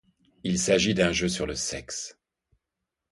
[0.43, 2.19] Il s’agit d’un jeu sur le sexe.